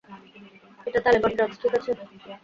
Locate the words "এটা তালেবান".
0.87-1.31